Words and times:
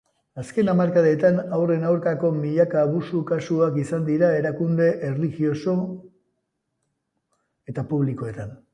Azken 0.43 0.69
hamarkadetan 0.73 1.39
haurren 1.57 1.85
aurkako 1.89 2.31
milaka 2.37 2.81
abusu 2.87 3.21
kasuak 3.33 3.77
izan 3.83 4.07
dira 4.09 4.33
erakunde 4.41 4.89
erlijioso 5.11 5.77
eta 7.73 7.89
publikoetan. 7.95 8.61